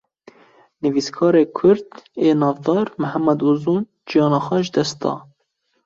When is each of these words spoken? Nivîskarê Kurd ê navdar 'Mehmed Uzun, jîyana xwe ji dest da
Nivîskarê 0.81 1.43
Kurd 1.57 1.89
ê 2.27 2.29
navdar 2.41 2.87
'Mehmed 2.93 3.39
Uzun, 3.51 3.83
jîyana 4.09 4.39
xwe 4.45 4.59
ji 4.65 4.71
dest 4.75 4.97
da 5.01 5.13